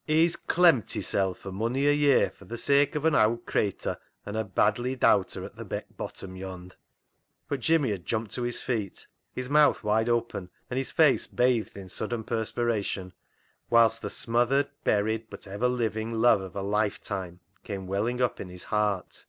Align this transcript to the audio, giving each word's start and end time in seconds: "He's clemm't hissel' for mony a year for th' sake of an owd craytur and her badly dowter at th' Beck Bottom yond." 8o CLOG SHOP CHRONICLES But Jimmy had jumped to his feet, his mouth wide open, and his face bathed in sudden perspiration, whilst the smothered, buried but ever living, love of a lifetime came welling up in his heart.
"He's 0.08 0.34
clemm't 0.34 0.90
hissel' 0.90 1.34
for 1.34 1.52
mony 1.52 1.86
a 1.86 1.92
year 1.92 2.28
for 2.32 2.44
th' 2.46 2.58
sake 2.58 2.96
of 2.96 3.04
an 3.04 3.14
owd 3.14 3.46
craytur 3.46 3.96
and 4.26 4.34
her 4.34 4.42
badly 4.42 4.96
dowter 4.96 5.44
at 5.44 5.56
th' 5.56 5.68
Beck 5.68 5.96
Bottom 5.96 6.34
yond." 6.34 6.72
8o 6.72 6.72
CLOG 6.72 6.72
SHOP 6.72 7.48
CHRONICLES 7.48 7.48
But 7.48 7.60
Jimmy 7.60 7.90
had 7.92 8.04
jumped 8.04 8.30
to 8.32 8.42
his 8.42 8.60
feet, 8.60 9.06
his 9.32 9.48
mouth 9.48 9.84
wide 9.84 10.08
open, 10.08 10.50
and 10.68 10.78
his 10.78 10.90
face 10.90 11.28
bathed 11.28 11.76
in 11.76 11.88
sudden 11.88 12.24
perspiration, 12.24 13.12
whilst 13.70 14.02
the 14.02 14.10
smothered, 14.10 14.68
buried 14.82 15.30
but 15.30 15.46
ever 15.46 15.68
living, 15.68 16.12
love 16.20 16.40
of 16.40 16.56
a 16.56 16.60
lifetime 16.62 17.38
came 17.62 17.86
welling 17.86 18.20
up 18.20 18.40
in 18.40 18.48
his 18.48 18.64
heart. 18.64 19.26